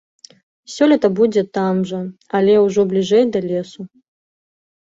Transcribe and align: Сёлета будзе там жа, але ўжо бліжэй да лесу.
Сёлета 0.75 1.11
будзе 1.19 1.43
там 1.57 1.83
жа, 1.89 1.99
але 2.39 2.57
ўжо 2.65 2.81
бліжэй 2.95 3.23
да 3.37 3.47
лесу. 3.49 3.81